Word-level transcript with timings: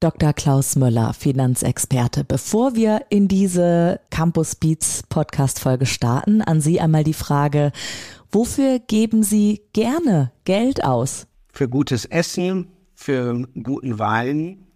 Dr. 0.00 0.32
Klaus 0.32 0.76
Müller, 0.76 1.12
Finanzexperte. 1.12 2.22
Bevor 2.22 2.76
wir 2.76 3.06
in 3.08 3.26
diese 3.26 3.98
Campus 4.10 4.54
Beats 4.54 5.02
Podcast 5.08 5.58
Folge 5.58 5.86
starten, 5.86 6.40
an 6.40 6.60
Sie 6.60 6.80
einmal 6.80 7.02
die 7.02 7.14
Frage, 7.14 7.72
wofür 8.30 8.78
geben 8.78 9.24
Sie 9.24 9.62
gerne 9.72 10.30
Geld 10.44 10.84
aus? 10.84 11.26
Für 11.52 11.68
gutes 11.68 12.04
Essen, 12.04 12.68
für 12.94 13.48
guten 13.60 13.98
Wein, 13.98 14.68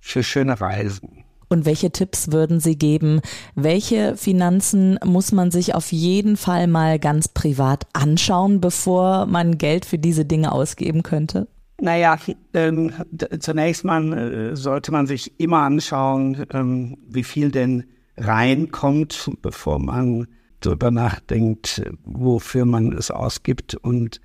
für 0.00 0.24
schöne 0.24 0.60
Reisen. 0.60 1.24
Und 1.48 1.64
welche 1.64 1.92
Tipps 1.92 2.32
würden 2.32 2.58
Sie 2.58 2.76
geben? 2.76 3.20
Welche 3.54 4.16
Finanzen 4.16 4.98
muss 5.04 5.30
man 5.30 5.52
sich 5.52 5.76
auf 5.76 5.92
jeden 5.92 6.36
Fall 6.36 6.66
mal 6.66 6.98
ganz 6.98 7.28
privat 7.28 7.86
anschauen, 7.92 8.60
bevor 8.60 9.26
man 9.26 9.58
Geld 9.58 9.84
für 9.84 9.98
diese 9.98 10.24
Dinge 10.24 10.50
ausgeben 10.50 11.04
könnte? 11.04 11.46
Naja, 11.80 12.18
ähm, 12.52 12.92
zunächst 13.38 13.84
mal 13.84 14.12
äh, 14.12 14.56
sollte 14.56 14.92
man 14.92 15.06
sich 15.06 15.40
immer 15.40 15.60
anschauen, 15.60 16.44
ähm, 16.52 16.98
wie 17.08 17.24
viel 17.24 17.50
denn 17.50 17.84
reinkommt, 18.18 19.30
bevor 19.40 19.78
man 19.78 20.26
darüber 20.60 20.90
nachdenkt, 20.90 21.82
wofür 22.04 22.66
man 22.66 22.92
es 22.92 23.10
ausgibt. 23.10 23.76
Und 23.76 24.20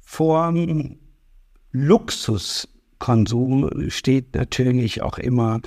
vor 0.00 0.52
Luxuskonsum 1.70 3.70
steht 3.88 4.34
natürlich 4.34 5.02
auch 5.02 5.18
immer 5.18 5.60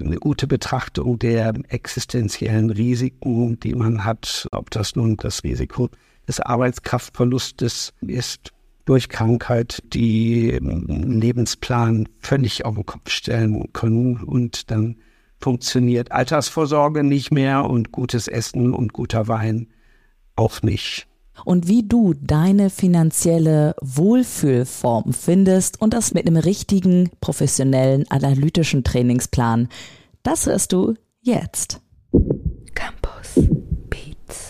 eine 0.00 0.16
gute 0.16 0.48
Betrachtung 0.48 1.20
der 1.20 1.54
existenziellen 1.68 2.70
Risiken, 2.70 3.60
die 3.60 3.76
man 3.76 4.04
hat, 4.04 4.48
ob 4.50 4.70
das 4.70 4.96
nun 4.96 5.16
das 5.16 5.44
Risiko 5.44 5.88
des 6.26 6.40
Arbeitskraftverlustes 6.40 7.92
ist 8.00 8.50
durch 8.84 9.08
Krankheit 9.08 9.82
die 9.92 10.58
Lebensplan 10.60 12.08
völlig 12.20 12.64
auf 12.64 12.74
den 12.74 12.86
Kopf 12.86 13.10
stellen 13.10 13.72
können 13.72 14.22
und 14.22 14.70
dann 14.70 14.96
funktioniert 15.38 16.12
Altersvorsorge 16.12 17.02
nicht 17.04 17.30
mehr 17.30 17.68
und 17.68 17.92
gutes 17.92 18.28
Essen 18.28 18.72
und 18.72 18.92
guter 18.92 19.28
Wein 19.28 19.68
auch 20.36 20.62
nicht. 20.62 21.06
Und 21.44 21.68
wie 21.68 21.82
du 21.82 22.14
deine 22.14 22.70
finanzielle 22.70 23.74
Wohlfühlform 23.82 25.12
findest 25.12 25.80
und 25.80 25.92
das 25.92 26.14
mit 26.14 26.26
einem 26.26 26.36
richtigen, 26.36 27.10
professionellen, 27.20 28.04
analytischen 28.08 28.84
Trainingsplan, 28.84 29.68
das 30.22 30.46
hörst 30.46 30.72
du 30.72 30.94
jetzt. 31.22 31.80
Campus. 32.74 33.48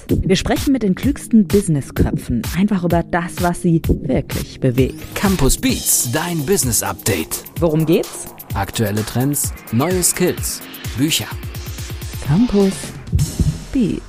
Wir 0.09 0.37
sprechen 0.37 0.73
mit 0.73 0.83
den 0.83 0.95
klügsten 0.95 1.47
Businessköpfen 1.47 2.43
einfach 2.59 2.85
über 2.85 3.03
das, 3.03 3.41
was 3.41 3.63
sie 3.63 3.81
wirklich 3.87 4.61
bewegt. 4.61 5.15
Campus 5.15 5.57
Beats, 5.57 6.11
dein 6.13 6.45
Business 6.45 6.83
Update. 6.83 7.45
Worum 7.59 7.87
geht's? 7.87 8.27
Aktuelle 8.55 9.05
Trends, 9.05 9.53
neue 9.73 10.03
Skills, 10.03 10.61
Bücher. 10.99 11.27
Campus 12.27 12.75
Beats. 13.73 14.03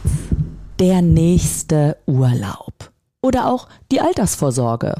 Der 0.79 1.01
nächste 1.01 1.97
Urlaub. 2.05 2.91
Oder 3.21 3.47
auch 3.47 3.69
die 3.91 4.01
Altersvorsorge. 4.01 4.95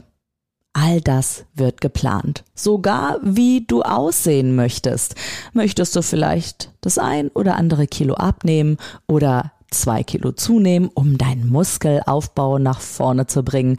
All 0.72 1.00
das 1.02 1.46
wird 1.54 1.80
geplant. 1.80 2.44
Sogar 2.54 3.20
wie 3.22 3.66
du 3.66 3.82
aussehen 3.82 4.56
möchtest. 4.56 5.16
Möchtest 5.54 5.96
du 5.96 6.02
vielleicht 6.02 6.72
das 6.82 6.98
ein 6.98 7.30
oder 7.30 7.56
andere 7.56 7.88
Kilo 7.88 8.14
abnehmen 8.16 8.78
oder 9.08 9.54
zwei 9.80 10.04
Kilo 10.04 10.31
zunehmen, 10.31 10.90
um 10.94 11.18
deinen 11.18 11.50
Muskelaufbau 11.50 12.59
nach 12.59 12.81
vorne 12.81 13.28
zu 13.28 13.44
bringen. 13.44 13.78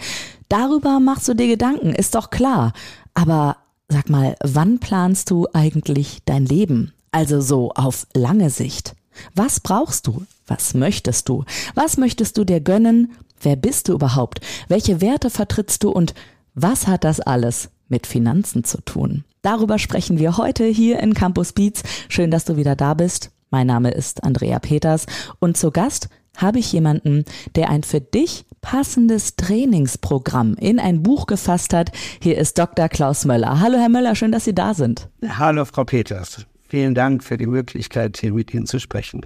Darüber 0.49 1.01
machst 1.01 1.29
du 1.29 1.35
dir 1.35 1.49
Gedanken, 1.49 1.93
ist 1.93 2.15
doch 2.15 2.31
klar. 2.31 2.73
Aber 3.15 3.57
sag 3.89 4.09
mal, 4.09 4.37
wann 4.43 4.79
planst 4.79 5.31
du 5.31 5.47
eigentlich 5.53 6.19
dein 6.25 6.47
Leben? 6.47 6.93
Also 7.13 7.41
so 7.41 7.73
auf 7.73 8.07
lange 8.15 8.51
Sicht. 8.51 8.95
Was 9.35 9.61
brauchst 9.61 10.07
du? 10.07 10.25
Was 10.47 10.75
möchtest 10.75 11.29
du? 11.29 11.45
Was 11.75 11.97
möchtest 11.97 12.37
du 12.39 12.45
dir 12.45 12.61
gönnen? 12.61 13.13
Wer 13.41 13.57
bist 13.57 13.89
du 13.89 13.95
überhaupt? 13.95 14.41
Welche 14.69 15.01
Werte 15.01 15.31
vertrittst 15.31 15.83
du 15.83 15.91
und 15.91 16.15
was 16.55 16.87
hat 16.87 17.05
das 17.05 17.21
alles 17.21 17.71
mit 17.89 18.07
Finanzen 18.07 18.65
zu 18.65 18.81
tun? 18.81 19.25
Darüber 19.43 19.79
sprechen 19.79 20.19
wir 20.19 20.37
heute 20.37 20.65
hier 20.65 20.99
in 21.01 21.15
Campus 21.15 21.53
Beats. 21.53 21.83
Schön, 22.09 22.31
dass 22.31 22.45
du 22.45 22.57
wieder 22.57 22.75
da 22.75 22.95
bist. 22.95 23.31
Mein 23.51 23.67
Name 23.67 23.91
ist 23.91 24.25
Andrea 24.25 24.59
Peters 24.59 25.07
und 25.39 25.57
zu 25.57 25.71
Gast 25.71 26.09
habe 26.37 26.59
ich 26.59 26.73
jemanden, 26.73 27.25
der 27.55 27.71
ein 27.71 27.83
für 27.83 28.01
dich 28.01 28.45
passendes 28.61 29.37
Trainingsprogramm 29.37 30.55
in 30.55 30.79
ein 30.79 31.03
Buch 31.03 31.27
gefasst 31.27 31.73
hat. 31.73 31.93
Hier 32.21 32.37
ist 32.39 32.59
Dr. 32.59 32.89
Klaus 32.89 33.25
Möller. 33.25 33.61
Hallo 33.61 33.79
Herr 33.79 33.89
Möller, 33.89 34.15
schön, 34.15 34.33
dass 34.33 34.45
Sie 34.45 34.55
da 34.55 34.75
sind. 34.75 35.09
Hallo 35.27 35.65
Frau 35.65 35.85
Peters. 35.85 36.47
Vielen 36.69 36.95
Dank 36.95 37.23
für 37.23 37.37
die 37.37 37.47
Möglichkeit, 37.47 38.19
hier 38.19 38.33
mit 38.33 38.53
Ihnen 38.53 38.67
zu 38.67 38.81
sprechen. 38.81 39.25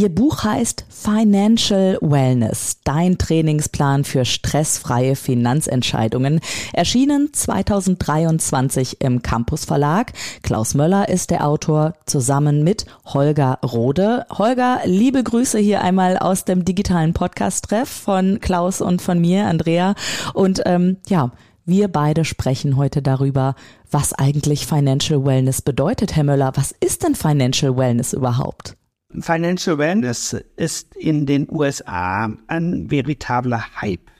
Ihr 0.00 0.08
Buch 0.08 0.44
heißt 0.44 0.86
Financial 0.88 1.98
Wellness, 2.00 2.78
dein 2.84 3.18
Trainingsplan 3.18 4.04
für 4.04 4.24
stressfreie 4.24 5.14
Finanzentscheidungen, 5.14 6.40
erschienen 6.72 7.34
2023 7.34 9.02
im 9.02 9.20
Campus 9.20 9.66
Verlag. 9.66 10.14
Klaus 10.42 10.72
Möller 10.72 11.10
ist 11.10 11.30
der 11.30 11.46
Autor 11.46 11.92
zusammen 12.06 12.64
mit 12.64 12.86
Holger 13.04 13.58
Rode. 13.62 14.24
Holger, 14.30 14.80
liebe 14.86 15.22
Grüße 15.22 15.58
hier 15.58 15.82
einmal 15.82 16.16
aus 16.16 16.46
dem 16.46 16.64
digitalen 16.64 17.12
Podcast-Treff 17.12 17.90
von 17.90 18.40
Klaus 18.40 18.80
und 18.80 19.02
von 19.02 19.20
mir, 19.20 19.48
Andrea. 19.48 19.94
Und 20.32 20.62
ähm, 20.64 20.96
ja, 21.10 21.30
wir 21.66 21.88
beide 21.88 22.24
sprechen 22.24 22.78
heute 22.78 23.02
darüber, 23.02 23.54
was 23.90 24.14
eigentlich 24.14 24.66
Financial 24.66 25.22
Wellness 25.26 25.60
bedeutet, 25.60 26.16
Herr 26.16 26.24
Möller. 26.24 26.52
Was 26.54 26.74
ist 26.80 27.02
denn 27.02 27.14
Financial 27.14 27.76
Wellness 27.76 28.14
überhaupt? 28.14 28.78
Financial 29.18 29.78
Wellness 29.78 30.36
ist 30.56 30.94
in 30.94 31.26
den 31.26 31.48
USA 31.50 32.32
ein 32.46 32.90
veritabler 32.90 33.64
Hype. 33.80 34.10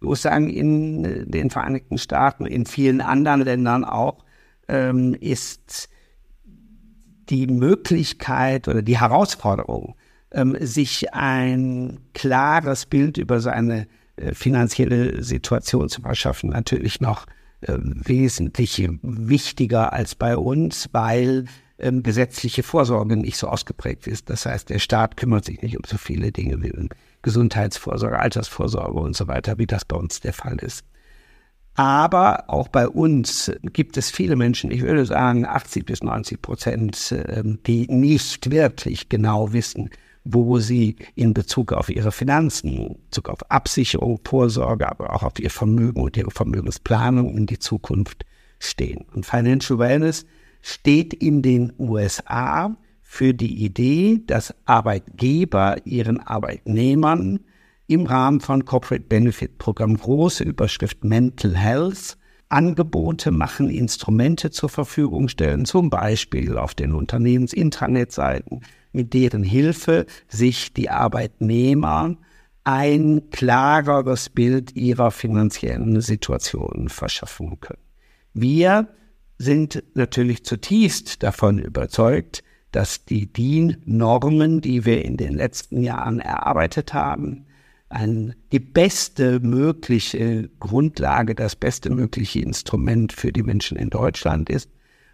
Ich 0.00 0.06
muss 0.08 0.22
sagen, 0.22 0.50
in 0.50 1.30
den 1.30 1.50
Vereinigten 1.50 1.98
Staaten, 1.98 2.44
in 2.44 2.66
vielen 2.66 3.00
anderen 3.00 3.42
Ländern 3.42 3.84
auch, 3.84 4.24
ähm, 4.68 5.14
ist 5.14 5.88
die 7.30 7.46
Möglichkeit 7.46 8.68
oder 8.68 8.82
die 8.82 9.00
Herausforderung, 9.00 9.94
ähm, 10.32 10.56
sich 10.60 11.14
ein 11.14 12.00
klares 12.12 12.86
Bild 12.86 13.16
über 13.18 13.40
seine 13.40 13.86
äh, 14.16 14.34
finanzielle 14.34 15.22
Situation 15.22 15.88
zu 15.88 16.02
verschaffen, 16.02 16.50
natürlich 16.50 17.00
noch 17.00 17.26
äh, 17.62 17.78
wesentlich 17.78 18.86
wichtiger 19.02 19.92
als 19.92 20.14
bei 20.14 20.36
uns, 20.36 20.88
weil 20.92 21.46
ähm, 21.78 22.02
gesetzliche 22.02 22.62
Vorsorge 22.62 23.16
nicht 23.16 23.36
so 23.36 23.48
ausgeprägt 23.48 24.06
ist. 24.06 24.30
Das 24.30 24.46
heißt, 24.46 24.70
der 24.70 24.78
Staat 24.78 25.16
kümmert 25.16 25.44
sich 25.44 25.62
nicht 25.62 25.76
um 25.76 25.84
so 25.86 25.98
viele 25.98 26.32
Dinge 26.32 26.62
wie 26.62 26.88
Gesundheitsvorsorge, 27.22 28.18
Altersvorsorge 28.18 28.98
und 28.98 29.16
so 29.16 29.28
weiter, 29.28 29.58
wie 29.58 29.66
das 29.66 29.84
bei 29.84 29.96
uns 29.96 30.20
der 30.20 30.32
Fall 30.32 30.58
ist. 30.58 30.84
Aber 31.76 32.44
auch 32.48 32.68
bei 32.68 32.88
uns 32.88 33.50
gibt 33.72 33.96
es 33.96 34.10
viele 34.10 34.36
Menschen, 34.36 34.70
ich 34.70 34.82
würde 34.82 35.04
sagen 35.06 35.44
80 35.44 35.84
bis 35.84 36.02
90 36.04 36.40
Prozent, 36.40 37.14
ähm, 37.28 37.58
die 37.66 37.88
nicht 37.88 38.50
wirklich 38.52 39.08
genau 39.08 39.52
wissen, 39.52 39.90
wo 40.22 40.58
sie 40.60 40.96
in 41.16 41.34
Bezug 41.34 41.72
auf 41.72 41.88
ihre 41.88 42.12
Finanzen, 42.12 42.72
in 42.72 42.96
Bezug 43.10 43.28
auf 43.28 43.50
Absicherung, 43.50 44.20
Vorsorge, 44.24 44.88
aber 44.88 45.12
auch 45.12 45.24
auf 45.24 45.38
ihr 45.40 45.50
Vermögen 45.50 46.00
und 46.00 46.16
ihre 46.16 46.30
Vermögensplanung 46.30 47.36
in 47.36 47.46
die 47.46 47.58
Zukunft 47.58 48.24
stehen. 48.60 49.04
Und 49.12 49.26
Financial 49.26 49.78
Wellness 49.78 50.24
steht 50.64 51.12
in 51.12 51.42
den 51.42 51.74
USA 51.78 52.74
für 53.02 53.34
die 53.34 53.64
Idee, 53.64 54.22
dass 54.26 54.54
Arbeitgeber 54.64 55.76
ihren 55.84 56.20
Arbeitnehmern 56.20 57.40
im 57.86 58.06
Rahmen 58.06 58.40
von 58.40 58.64
Corporate 58.64 59.04
Benefit 59.04 59.58
Programm 59.58 59.94
große 59.94 60.42
Überschrift 60.42 61.04
Mental 61.04 61.54
Health 61.54 62.16
Angebote 62.48 63.30
machen, 63.30 63.68
Instrumente 63.68 64.50
zur 64.50 64.70
Verfügung 64.70 65.28
stellen, 65.28 65.66
zum 65.66 65.90
Beispiel 65.90 66.56
auf 66.56 66.74
den 66.74 66.94
Unternehmensintranetseiten, 66.94 68.62
mit 68.92 69.12
deren 69.12 69.42
Hilfe 69.42 70.06
sich 70.28 70.72
die 70.72 70.88
Arbeitnehmer 70.88 72.16
ein 72.64 73.28
klareres 73.30 74.30
Bild 74.30 74.74
ihrer 74.76 75.10
finanziellen 75.10 76.00
Situation 76.00 76.88
verschaffen 76.88 77.60
können. 77.60 77.82
Wir 78.32 78.88
sind 79.38 79.82
natürlich 79.94 80.44
zutiefst 80.44 81.22
davon 81.22 81.58
überzeugt, 81.58 82.44
dass 82.72 83.04
die 83.04 83.32
DIN-Normen, 83.32 84.60
die 84.60 84.84
wir 84.84 85.04
in 85.04 85.16
den 85.16 85.34
letzten 85.34 85.82
Jahren 85.82 86.20
erarbeitet 86.20 86.92
haben, 86.92 87.46
ein, 87.88 88.34
die 88.50 88.58
beste 88.58 89.38
mögliche 89.40 90.50
Grundlage, 90.58 91.34
das 91.34 91.54
beste 91.54 91.90
mögliche 91.90 92.40
Instrument 92.40 93.12
für 93.12 93.32
die 93.32 93.42
Menschen 93.42 93.76
in 93.76 93.90
Deutschland 93.90 94.50
ist, 94.50 94.68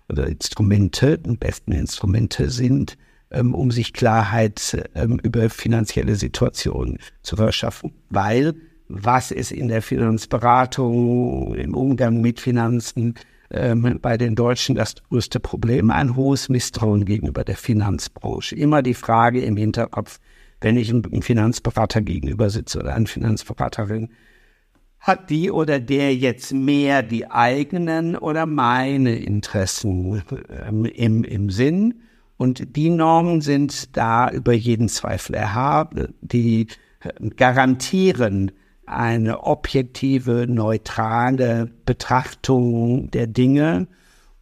oder 0.08 0.26
Instrumente, 0.26 1.18
die 1.18 1.36
besten 1.36 1.72
Instrumente 1.72 2.50
sind, 2.50 2.96
ähm, 3.30 3.54
um 3.54 3.70
sich 3.70 3.92
Klarheit 3.92 4.82
ähm, 4.94 5.20
über 5.22 5.48
finanzielle 5.50 6.16
Situationen 6.16 6.98
zu 7.22 7.36
verschaffen. 7.36 7.92
Weil 8.08 8.54
was 8.88 9.30
ist 9.30 9.52
in 9.52 9.68
der 9.68 9.82
Finanzberatung, 9.82 11.54
im 11.54 11.74
Umgang 11.74 12.20
mit 12.20 12.40
Finanzen, 12.40 13.14
ähm, 13.50 13.98
bei 14.00 14.16
den 14.16 14.34
Deutschen 14.34 14.76
das 14.76 14.94
größte 15.08 15.40
Problem, 15.40 15.90
ein 15.90 16.16
hohes 16.16 16.48
Misstrauen 16.48 17.04
gegenüber 17.04 17.44
der 17.44 17.56
Finanzbranche. 17.56 18.54
Immer 18.56 18.82
die 18.82 18.94
Frage 18.94 19.40
im 19.42 19.56
Hinterkopf, 19.56 20.18
wenn 20.60 20.76
ich 20.76 20.90
einem 20.90 21.22
Finanzberater 21.22 22.02
gegenüber 22.02 22.50
sitze 22.50 22.80
oder 22.80 22.94
einer 22.94 23.06
Finanzberaterin, 23.06 24.10
hat 25.00 25.30
die 25.30 25.50
oder 25.50 25.80
der 25.80 26.14
jetzt 26.14 26.52
mehr 26.52 27.02
die 27.02 27.30
eigenen 27.30 28.16
oder 28.16 28.44
meine 28.44 29.16
Interessen 29.16 30.22
ähm, 30.68 30.84
im, 30.84 31.24
im 31.24 31.50
Sinn? 31.50 32.02
Und 32.36 32.76
die 32.76 32.90
Normen 32.90 33.40
sind 33.40 33.96
da 33.96 34.30
über 34.30 34.52
jeden 34.52 34.88
Zweifel 34.88 35.34
erhaben. 35.34 36.14
Die 36.20 36.68
äh, 37.00 37.28
garantieren 37.30 38.52
eine 38.90 39.44
objektive, 39.44 40.46
neutrale 40.48 41.70
Betrachtung 41.86 43.10
der 43.10 43.26
Dinge. 43.26 43.88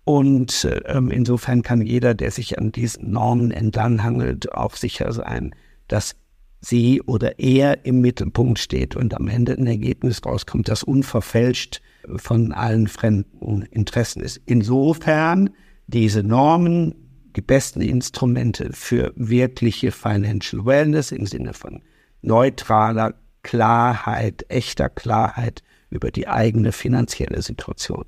Und 0.04 0.68
ähm, 0.86 1.10
insofern 1.10 1.62
kann 1.62 1.82
jeder, 1.82 2.14
der 2.14 2.30
sich 2.30 2.58
an 2.58 2.72
diesen 2.72 3.10
Normen 3.10 3.50
entlanghangelt, 3.50 4.52
auch 4.52 4.74
sicher 4.74 5.12
sein, 5.12 5.54
dass 5.86 6.16
sie 6.60 7.02
oder 7.02 7.38
er 7.38 7.84
im 7.84 8.00
Mittelpunkt 8.00 8.58
steht 8.58 8.96
und 8.96 9.14
am 9.14 9.28
Ende 9.28 9.52
ein 9.52 9.66
Ergebnis 9.66 10.24
rauskommt, 10.24 10.68
das 10.68 10.82
unverfälscht 10.82 11.82
von 12.16 12.52
allen 12.52 12.88
fremden 12.88 13.62
Interessen 13.70 14.22
ist. 14.22 14.40
Insofern 14.46 15.50
diese 15.86 16.22
Normen 16.22 16.94
die 17.36 17.42
besten 17.42 17.80
Instrumente 17.80 18.70
für 18.72 19.12
wirkliche 19.14 19.92
Financial 19.92 20.64
Wellness 20.64 21.12
im 21.12 21.26
Sinne 21.26 21.52
von 21.52 21.82
neutraler 22.22 23.14
Klarheit, 23.43 24.44
echter 24.49 24.88
Klarheit 24.88 25.62
über 25.90 26.11
die 26.11 26.29
eigene 26.29 26.73
finanzielle 26.73 27.43
Situation. 27.43 28.05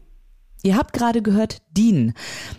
Ihr 0.63 0.77
habt 0.77 0.93
gerade 0.93 1.23
gehört 1.23 1.63
DIN. 1.71 2.13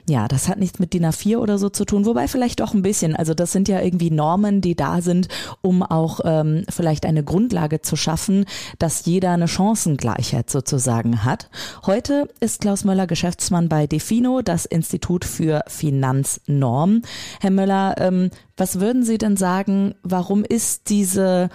Ja, 0.09 0.27
das 0.27 0.47
hat 0.47 0.57
nichts 0.57 0.79
mit 0.79 0.93
DIN 0.93 1.05
A4 1.05 1.37
oder 1.37 1.59
so 1.59 1.69
zu 1.69 1.85
tun, 1.85 2.05
wobei 2.05 2.27
vielleicht 2.27 2.59
doch 2.59 2.73
ein 2.73 2.81
bisschen. 2.81 3.15
Also 3.15 3.35
das 3.35 3.51
sind 3.51 3.67
ja 3.67 3.79
irgendwie 3.79 4.09
Normen, 4.09 4.61
die 4.61 4.75
da 4.75 5.01
sind, 5.01 5.27
um 5.61 5.83
auch 5.83 6.19
ähm, 6.23 6.63
vielleicht 6.69 7.05
eine 7.05 7.23
Grundlage 7.23 7.81
zu 7.81 7.95
schaffen, 7.95 8.45
dass 8.79 9.05
jeder 9.05 9.31
eine 9.31 9.47
Chancengleichheit 9.47 10.49
sozusagen 10.49 11.23
hat. 11.23 11.49
Heute 11.85 12.27
ist 12.39 12.61
Klaus 12.61 12.85
Möller 12.85 13.05
Geschäftsmann 13.05 13.69
bei 13.69 13.85
Defino, 13.85 14.41
das 14.41 14.65
Institut 14.65 15.23
für 15.23 15.63
Finanznorm. 15.67 17.03
Herr 17.39 17.51
Möller, 17.51 17.95
ähm, 17.99 18.31
was 18.57 18.79
würden 18.79 19.03
Sie 19.03 19.19
denn 19.19 19.37
sagen, 19.37 19.93
warum 20.01 20.43
ist 20.43 20.89
diese 20.89 21.49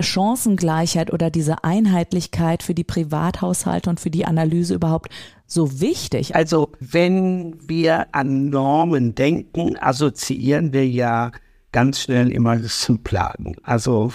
Chancengleichheit 0.00 1.12
oder 1.12 1.30
diese 1.30 1.64
Einheitlichkeit 1.64 2.62
für 2.62 2.74
die 2.74 2.84
Privathaushalte 2.84 3.90
und 3.90 4.00
für 4.00 4.10
die 4.10 4.24
Analyse 4.24 4.74
überhaupt 4.74 5.12
so 5.46 5.80
wichtig? 5.80 6.34
Also 6.34 6.72
wenn 6.80 7.56
wir 7.68 8.06
an 8.12 8.50
Normen 8.50 9.14
denken, 9.14 9.76
assoziieren 9.78 10.72
wir 10.72 10.86
ja 10.86 11.32
ganz 11.72 12.00
schnell 12.00 12.30
immer 12.30 12.62
zum 12.62 13.02
Plagen. 13.02 13.56
Also 13.62 14.12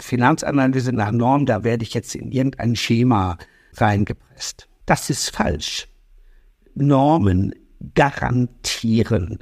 Finanzanalyse 0.00 0.92
nach 0.92 1.12
Norm, 1.12 1.46
da 1.46 1.64
werde 1.64 1.82
ich 1.82 1.94
jetzt 1.94 2.14
in 2.14 2.30
irgendein 2.30 2.76
Schema 2.76 3.38
reingepresst. 3.74 4.68
Das 4.86 5.10
ist 5.10 5.34
falsch. 5.34 5.88
Normen 6.74 7.54
garantieren 7.94 9.38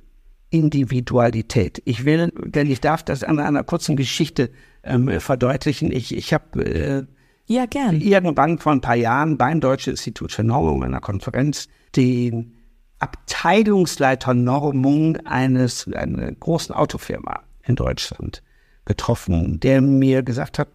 Individualität. 0.50 1.82
Ich 1.84 2.04
will, 2.04 2.32
denn 2.44 2.70
ich 2.70 2.80
darf 2.80 3.02
das 3.02 3.24
an 3.24 3.38
einer 3.38 3.64
kurzen 3.64 3.96
Geschichte 3.96 4.50
ähm, 4.82 5.20
verdeutlichen. 5.20 5.92
Ich, 5.92 6.16
ich 6.16 6.32
habe 6.32 6.64
äh, 6.64 7.06
ja, 7.46 7.66
gern. 7.66 8.00
irgendwann 8.00 8.58
vor 8.58 8.72
ein 8.72 8.80
paar 8.80 8.96
Jahren 8.96 9.36
beim 9.36 9.60
Deutschen 9.60 9.90
Institut 9.90 10.32
für 10.32 10.44
Normung 10.44 10.82
in 10.82 10.88
einer 10.88 11.00
Konferenz 11.00 11.68
den 11.96 12.54
Abteilungsleiter 12.98 14.32
Normung 14.32 15.16
eines 15.26 15.88
einer 15.92 16.30
großen 16.32 16.74
Autofirma 16.74 17.42
in 17.64 17.74
Deutschland 17.76 18.42
getroffen, 18.84 19.60
der 19.60 19.80
mir 19.80 20.22
gesagt 20.22 20.58
hat, 20.58 20.68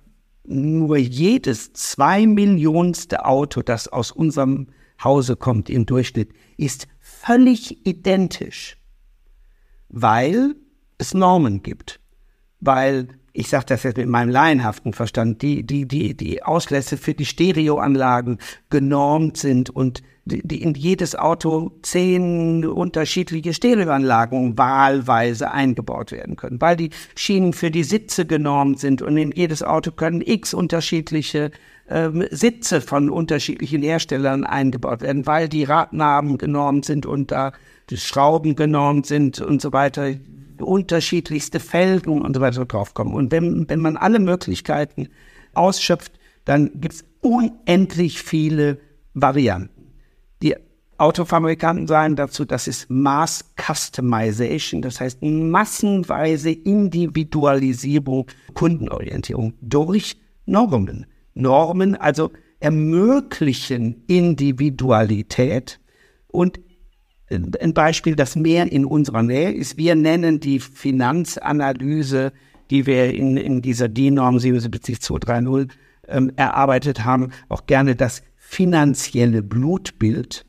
nur 0.44 0.98
jedes 0.98 1.74
zwei 1.74 2.26
Millionste 2.26 3.26
Auto, 3.26 3.62
das 3.62 3.88
aus 3.88 4.12
unserem 4.12 4.68
Hause 5.04 5.36
kommt 5.36 5.70
im 5.70 5.86
Durchschnitt, 5.86 6.32
ist 6.58 6.88
völlig 7.00 7.86
identisch, 7.86 8.78
weil 9.90 10.56
es 10.98 11.14
Normen 11.14 11.64
gibt, 11.64 12.00
weil 12.60 13.08
ich 13.38 13.50
sage 13.50 13.66
das 13.68 13.84
jetzt 13.84 13.98
mit 13.98 14.08
meinem 14.08 14.30
laienhaften 14.30 14.94
Verstand, 14.94 15.44
die, 15.44 15.62
die, 15.64 15.88
die, 15.88 16.18
die 16.18 16.42
Auslässe 16.42 16.98
für 16.98 17.14
die 17.14 17.26
Stereoanlagen 17.26 18.40
genormt 18.72 19.38
sind 19.38 19.70
und 19.70 20.02
die, 20.26 20.46
die 20.46 20.64
in 20.64 20.74
jedes 20.74 21.16
Auto 21.16 21.72
zehn 21.84 22.66
unterschiedliche 22.66 23.54
Stereoanlagen 23.54 24.58
wahlweise 24.58 25.52
eingebaut 25.52 26.12
werden 26.12 26.36
können, 26.36 26.60
weil 26.60 26.76
die 26.76 26.90
Schienen 27.16 27.54
für 27.54 27.70
die 27.70 27.84
Sitze 27.84 28.26
genormt 28.26 28.80
sind 28.80 29.04
und 29.04 29.16
in 29.18 29.32
jedes 29.32 29.62
Auto 29.62 29.92
können 29.92 30.22
x 30.26 30.56
unterschiedliche 30.56 31.52
ähm, 31.90 32.26
Sitze 32.32 32.82
von 32.82 33.08
unterschiedlichen 33.08 33.84
Herstellern 33.84 34.46
eingebaut 34.46 35.02
werden, 35.02 35.28
weil 35.28 35.48
die 35.48 35.64
Radnaben 35.64 36.40
genormt 36.40 36.86
sind 36.86 37.06
und 37.06 37.32
da 37.32 37.54
die 37.92 37.98
Schrauben 37.98 38.56
genormt 38.56 39.06
sind 39.06 39.40
und 39.40 39.62
so 39.62 39.72
weiter 39.74 40.16
unterschiedlichste 40.62 41.60
Felgen 41.60 42.22
und 42.22 42.36
so 42.36 42.42
weiter 42.42 42.66
draufkommen. 42.66 43.14
Und 43.14 43.32
wenn, 43.32 43.70
wenn 43.70 43.80
man 43.80 43.98
alle 43.98 44.20
Möglichkeiten 44.20 45.10
ausschöpft, 45.54 46.14
dann 46.46 46.72
gibt 46.76 46.96
es 46.96 47.06
unendlich 47.22 48.22
viele 48.22 48.80
Varianten. 49.14 49.92
Die 50.42 50.56
Autofabrikanten 50.98 51.88
sagen 51.88 52.16
dazu, 52.16 52.46
das 52.46 52.68
ist 52.68 52.90
Mass 52.90 53.46
Customization, 53.56 54.82
das 54.82 55.00
heißt 55.00 55.22
massenweise 55.22 56.52
Individualisierung, 56.52 58.28
Kundenorientierung 58.54 59.54
durch 59.62 60.18
Normen. 60.46 61.06
Normen 61.36 61.96
also 61.96 62.32
ermöglichen 62.60 64.04
Individualität 64.08 65.80
und 66.28 66.60
ein 67.30 67.74
Beispiel, 67.74 68.16
das 68.16 68.36
mehr 68.36 68.72
in 68.72 68.86
unserer 68.86 69.24
Nähe 69.24 69.52
ist. 69.52 69.78
Wir 69.78 69.96
nennen 69.96 70.40
die 70.40 70.60
Finanzanalyse, 70.60 72.32
die 72.70 72.86
wir 72.86 73.14
in, 73.14 73.38
in 73.38 73.62
dieser 73.62 73.90
DIN-Norm 73.90 74.40
77230 74.40 75.78
ähm, 76.08 76.32
erarbeitet 76.36 77.04
haben, 77.04 77.32
auch 77.50 77.66
gerne 77.66 77.96
das 77.96 78.24
finanzielle 78.36 79.44
Blutbild. 79.44 80.46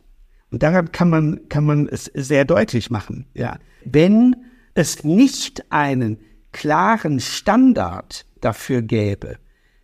Und 0.50 0.62
daran 0.62 0.92
kann 0.92 1.10
man, 1.10 1.48
kann 1.48 1.64
man 1.64 1.88
es 1.88 2.04
sehr 2.14 2.44
deutlich 2.44 2.90
machen. 2.90 3.26
Ja. 3.34 3.58
Wenn 3.84 4.36
es 4.74 5.02
nicht 5.04 5.70
einen 5.72 6.18
klaren 6.52 7.20
Standard 7.20 8.24
dafür 8.40 8.82
gäbe, 8.82 9.38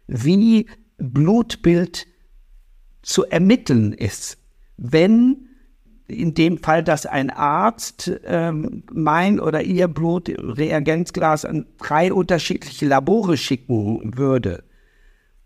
wie 0.07 0.67
Blutbild 0.99 2.07
zu 3.03 3.25
ermitteln 3.25 3.93
ist, 3.93 4.39
wenn 4.77 5.49
in 6.07 6.35
dem 6.35 6.59
Fall, 6.59 6.83
dass 6.83 7.07
ein 7.07 7.31
Arzt 7.31 8.13
ähm, 8.25 8.83
mein 8.93 9.41
oder 9.41 9.63
ihr 9.63 9.89
Blut 9.89 10.29
Reagenzglas 10.29 11.45
an 11.45 11.67
drei 11.79 12.13
unterschiedliche 12.13 12.87
Labore 12.87 13.37
schicken 13.37 14.17
würde 14.17 14.65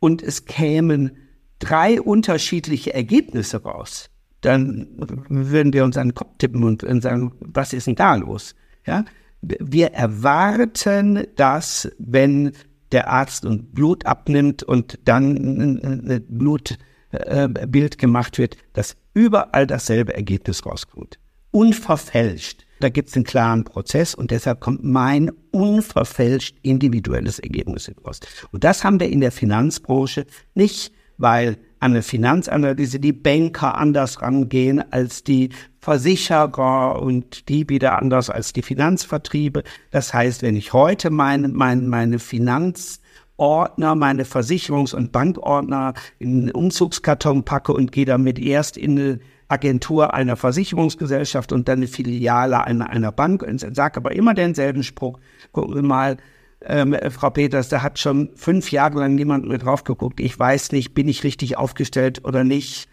und 0.00 0.22
es 0.22 0.46
kämen 0.46 1.16
drei 1.58 2.00
unterschiedliche 2.00 2.92
Ergebnisse 2.92 3.62
raus, 3.62 4.10
dann 4.40 4.88
würden 5.28 5.72
wir 5.72 5.84
uns 5.84 5.96
an 5.96 6.08
den 6.08 6.14
Kopf 6.14 6.38
tippen 6.38 6.62
und 6.64 7.02
sagen, 7.02 7.32
was 7.40 7.72
ist 7.72 7.86
denn 7.86 7.96
da 7.96 8.14
los? 8.14 8.54
Ja? 8.86 9.04
Wir 9.40 9.92
erwarten, 9.92 11.26
dass 11.36 11.90
wenn 11.98 12.52
der 12.92 13.08
Arzt 13.08 13.44
ein 13.44 13.66
Blut 13.72 14.06
abnimmt 14.06 14.62
und 14.62 14.98
dann 15.04 15.36
ein 15.82 16.24
Blutbild 16.28 17.98
gemacht 17.98 18.38
wird, 18.38 18.56
dass 18.72 18.96
überall 19.18 19.66
dasselbe 19.66 20.14
Ergebnis 20.14 20.64
rauskommt. 20.64 21.18
Unverfälscht. 21.50 22.64
Da 22.78 22.88
gibt 22.88 23.08
es 23.08 23.16
einen 23.16 23.24
klaren 23.24 23.64
Prozess 23.64 24.14
und 24.14 24.30
deshalb 24.30 24.60
kommt 24.60 24.84
mein 24.84 25.32
unverfälscht 25.50 26.56
individuelles 26.62 27.40
Ergebnis 27.40 27.90
raus. 28.04 28.20
Und 28.52 28.62
das 28.62 28.84
haben 28.84 29.00
wir 29.00 29.08
in 29.08 29.20
der 29.20 29.32
Finanzbranche 29.32 30.26
nicht, 30.54 30.92
weil 31.16 31.56
an 31.80 31.92
eine 31.92 32.02
Finanzanalyse 32.02 33.00
die 33.00 33.12
Banker 33.12 33.76
anders 33.76 34.22
rangehen 34.22 34.92
als 34.92 35.24
die 35.24 35.48
Versicherer 35.80 37.02
und 37.02 37.48
die 37.48 37.68
wieder 37.68 38.00
anders 38.00 38.30
als 38.30 38.52
die 38.52 38.62
Finanzvertriebe. 38.62 39.64
Das 39.90 40.14
heißt, 40.14 40.42
wenn 40.42 40.54
ich 40.54 40.72
heute 40.72 41.10
meine, 41.10 41.48
meine, 41.48 41.82
meine 41.82 42.20
Finanz 42.20 43.00
Ordner, 43.38 43.94
meine 43.94 44.24
Versicherungs- 44.24 44.94
und 44.94 45.12
Bankordner 45.12 45.94
in 46.18 46.42
einen 46.42 46.50
Umzugskarton 46.50 47.44
packe 47.44 47.72
und 47.72 47.92
gehe 47.92 48.04
damit 48.04 48.38
erst 48.38 48.76
in 48.76 48.98
eine 48.98 49.20
Agentur 49.48 50.12
einer 50.12 50.36
Versicherungsgesellschaft 50.36 51.52
und 51.52 51.68
dann 51.68 51.78
eine 51.78 51.86
Filiale 51.86 52.62
einer, 52.64 52.90
einer 52.90 53.12
Bank 53.12 53.42
und 53.42 53.58
sage 53.74 53.96
aber 53.96 54.12
immer 54.12 54.34
denselben 54.34 54.82
Spruch. 54.82 55.18
Gucken 55.52 55.74
Sie 55.74 55.82
mal, 55.82 56.18
ähm, 56.64 56.96
Frau 57.10 57.30
Peters, 57.30 57.68
da 57.68 57.82
hat 57.82 57.98
schon 57.98 58.30
fünf 58.34 58.72
Jahre 58.72 58.98
lang 58.98 59.14
niemand 59.14 59.46
mehr 59.46 59.58
drauf 59.58 59.84
geguckt. 59.84 60.20
Ich 60.20 60.38
weiß 60.38 60.72
nicht, 60.72 60.92
bin 60.92 61.08
ich 61.08 61.24
richtig 61.24 61.56
aufgestellt 61.56 62.24
oder 62.24 62.44
nicht. 62.44 62.88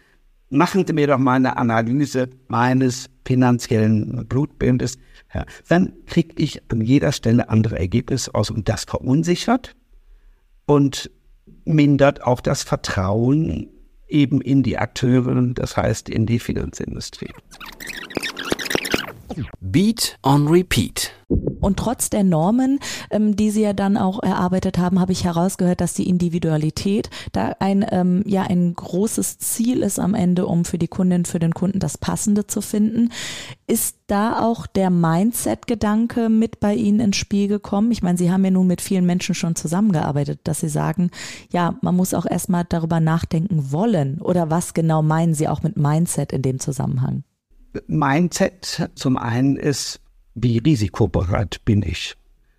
machen 0.48 0.86
Sie 0.86 0.92
mir 0.92 1.08
doch 1.08 1.18
mal 1.18 1.34
eine 1.34 1.56
Analyse 1.56 2.30
meines 2.46 3.10
finanziellen 3.26 4.26
Blutbildes. 4.28 4.96
Ja, 5.34 5.44
dann 5.68 5.92
kriege 6.06 6.34
ich 6.36 6.62
an 6.70 6.80
jeder 6.80 7.10
Stelle 7.10 7.48
andere 7.48 7.78
Ergebnisse 7.78 8.32
aus 8.32 8.50
und 8.50 8.68
das 8.68 8.84
verunsichert 8.84 9.74
und 10.66 11.10
mindert 11.64 12.22
auch 12.22 12.40
das 12.40 12.62
Vertrauen 12.62 13.68
eben 14.08 14.40
in 14.40 14.62
die 14.62 14.78
Akteure, 14.78 15.34
das 15.54 15.76
heißt 15.76 16.08
in 16.08 16.26
die 16.26 16.38
Finanzindustrie. 16.38 17.30
Beat 19.60 20.18
on 20.22 20.48
Repeat. 20.48 21.12
Und 21.66 21.80
trotz 21.80 22.10
der 22.10 22.22
Normen, 22.22 22.78
ähm, 23.10 23.34
die 23.34 23.50
Sie 23.50 23.62
ja 23.62 23.72
dann 23.72 23.96
auch 23.96 24.22
erarbeitet 24.22 24.78
haben, 24.78 25.00
habe 25.00 25.10
ich 25.10 25.24
herausgehört, 25.24 25.80
dass 25.80 25.94
die 25.94 26.08
Individualität 26.08 27.10
da 27.32 27.56
ein, 27.58 27.84
ähm, 27.90 28.22
ja, 28.24 28.42
ein 28.42 28.72
großes 28.72 29.38
Ziel 29.38 29.82
ist 29.82 29.98
am 29.98 30.14
Ende, 30.14 30.46
um 30.46 30.64
für 30.64 30.78
die 30.78 30.86
Kundin, 30.86 31.24
für 31.24 31.40
den 31.40 31.54
Kunden 31.54 31.80
das 31.80 31.98
Passende 31.98 32.46
zu 32.46 32.60
finden. 32.60 33.10
Ist 33.66 33.96
da 34.06 34.44
auch 34.44 34.68
der 34.68 34.90
Mindset-Gedanke 34.90 36.28
mit 36.28 36.60
bei 36.60 36.72
Ihnen 36.72 37.00
ins 37.00 37.16
Spiel 37.16 37.48
gekommen? 37.48 37.90
Ich 37.90 38.00
meine, 38.00 38.16
Sie 38.16 38.30
haben 38.30 38.44
ja 38.44 38.52
nun 38.52 38.68
mit 38.68 38.80
vielen 38.80 39.04
Menschen 39.04 39.34
schon 39.34 39.56
zusammengearbeitet, 39.56 40.42
dass 40.44 40.60
Sie 40.60 40.68
sagen, 40.68 41.10
ja, 41.50 41.74
man 41.82 41.96
muss 41.96 42.14
auch 42.14 42.26
erstmal 42.26 42.62
darüber 42.68 43.00
nachdenken 43.00 43.72
wollen. 43.72 44.20
Oder 44.20 44.50
was 44.50 44.72
genau 44.72 45.02
meinen 45.02 45.34
Sie 45.34 45.48
auch 45.48 45.64
mit 45.64 45.76
Mindset 45.76 46.32
in 46.32 46.42
dem 46.42 46.60
Zusammenhang? 46.60 47.24
Mindset 47.88 48.88
zum 48.94 49.16
einen 49.16 49.56
ist, 49.56 50.00
wie 50.36 50.58
risikobereit 50.58 51.64
bin 51.64 51.82
ich. 51.82 52.14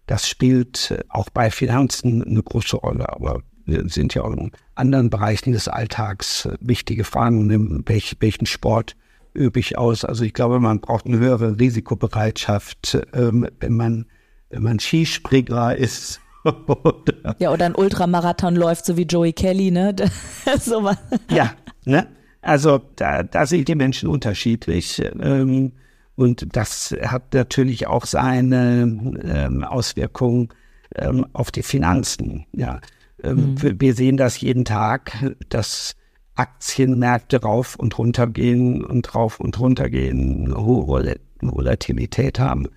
Das 0.08 0.28
spielt 0.28 0.92
äh, 0.92 1.04
auch 1.10 1.30
bei 1.30 1.52
Finanzen 1.52 2.24
eine 2.24 2.44
große 2.44 2.76
Rolle, 2.76 3.08
aber 3.10 3.44
wir 3.66 3.88
sind 3.90 4.14
ja 4.14 4.24
auch 4.24 4.34
in 4.34 4.52
anderen 4.76 5.10
Bereichen 5.10 5.52
des 5.54 5.68
Alltags 5.68 6.46
äh, 6.46 6.58
wichtige 6.60 7.04
Fragen. 7.04 7.84
Welch, 7.88 8.18
welchen 8.20 8.46
Sport 8.46 8.96
übe 9.34 9.60
ich 9.60 9.78
aus? 9.78 10.04
Also 10.04 10.26
ich 10.26 10.34
glaube, 10.34 10.60
man 10.60 10.82
braucht 10.82 11.06
eine 11.06 11.20
höhere 11.20 11.60
Risikobereitschaft, 11.60 12.98
ähm, 13.14 13.48
wenn 13.60 13.74
man, 13.74 14.06
wenn 14.50 14.64
man 14.64 14.80
Skispringer 14.80 15.76
ist. 15.76 16.20
ja, 17.40 17.52
oder 17.52 17.66
ein 17.66 17.76
Ultramarathon 17.76 18.56
läuft, 18.56 18.86
so 18.86 18.98
wie 18.98 19.04
Joey 19.04 19.34
Kelly, 19.34 19.70
ne? 19.70 19.96
so 20.60 20.90
ja, 21.30 21.54
ne? 21.86 22.08
Also 22.42 22.80
da, 22.96 23.24
da 23.24 23.46
sind 23.46 23.68
die 23.68 23.76
Menschen 23.76 24.08
unterschiedlich. 24.08 25.04
Ähm, 25.20 25.74
und 26.18 26.56
das 26.56 26.94
hat 27.02 27.34
natürlich 27.34 27.88
auch 27.88 28.06
seine 28.06 28.82
ähm, 29.24 29.64
Auswirkungen 29.64 30.50
ähm, 30.96 31.26
auf 31.32 31.52
die 31.52 31.64
Finanzen. 31.64 32.46
Ja. 32.52 32.82
Ähm, 33.24 33.56
mhm. 33.62 33.80
Wir 33.80 33.94
sehen 33.94 34.18
das 34.18 34.42
jeden 34.42 34.66
Tag, 34.66 35.14
dass 35.48 35.96
Aktienmärkte 36.36 37.42
rauf 37.42 37.76
und 37.76 37.98
runter 37.98 38.28
gehen 38.28 38.84
und 38.84 39.16
rauf 39.16 39.40
und 39.40 39.58
runter 39.60 39.90
gehen, 39.90 40.54
hohe 40.56 41.16
Volatilität 41.42 42.40
haben. 42.40 42.68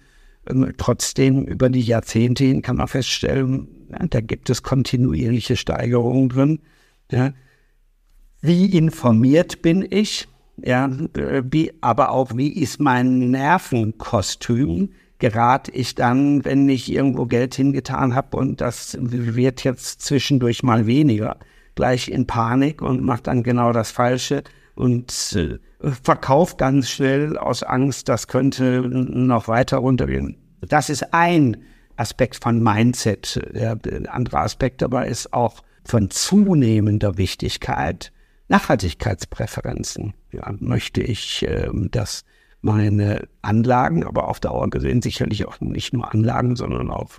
Ähm, 0.49 0.73
trotzdem 0.77 1.45
über 1.45 1.69
die 1.69 1.83
Jahrzehnte 1.83 2.45
hin 2.45 2.63
kann 2.63 2.77
man 2.77 2.89
feststellen, 2.89 3.69
da 4.11 4.21
gibt 4.21 4.49
es 4.51 4.63
kontinuierliche 4.63 5.57
Steigerungen 5.57 6.29
drin. 6.29 6.61
Ja 7.11 7.33
wie 8.41 8.77
informiert 8.77 9.63
bin 9.63 9.87
ich, 9.89 10.29
ja, 10.65 10.91
wie, 11.51 11.73
aber 11.81 12.11
auch 12.11 12.37
wie 12.37 12.53
ist 12.53 12.81
mein 12.81 13.31
Nervenkostüm? 13.31 14.91
Gerate 15.19 15.71
ich 15.73 15.95
dann, 15.95 16.45
wenn 16.45 16.69
ich 16.69 16.91
irgendwo 16.91 17.27
Geld 17.27 17.55
hingetan 17.55 18.15
habe 18.15 18.37
und 18.37 18.61
das 18.61 18.97
wird 19.01 19.65
jetzt 19.65 20.01
zwischendurch 20.01 20.63
mal 20.63 20.87
weniger, 20.87 21.37
gleich 21.75 22.09
in 22.09 22.27
Panik 22.27 22.81
und 22.81 23.03
macht 23.03 23.27
dann 23.27 23.43
genau 23.43 23.73
das 23.73 23.91
Falsche 23.91 24.43
und 24.75 25.37
äh, 25.37 25.59
verkauft 26.03 26.57
ganz 26.57 26.89
schnell 26.89 27.37
aus 27.37 27.63
Angst, 27.63 28.09
das 28.09 28.29
könnte 28.29 28.81
noch 28.83 29.47
weiter 29.47 29.79
runtergehen. 29.79 30.37
Das 30.63 30.89
ist 30.89 31.13
ein 31.13 31.59
Aspekt 31.97 32.43
von 32.43 32.63
Mindset. 32.63 33.41
Der 33.55 33.79
andere 34.09 34.39
Aspekt 34.39 34.83
aber 34.83 35.07
ist 35.07 35.33
auch 35.35 35.63
von 35.85 36.11
zunehmender 36.11 37.19
Wichtigkeit, 37.19 38.13
Nachhaltigkeitspräferenzen. 38.51 40.13
Ja, 40.33 40.53
möchte 40.59 41.03
ich, 41.03 41.47
äh, 41.47 41.71
dass 41.73 42.25
meine 42.61 43.29
Anlagen, 43.43 44.03
aber 44.05 44.27
auf 44.29 44.41
Dauer 44.41 44.69
gesehen 44.69 45.03
sicherlich 45.03 45.47
auch 45.47 45.61
nicht 45.61 45.93
nur 45.95 46.13
Anlagen, 46.13 46.57
sondern 46.57 46.91
auch 46.91 47.11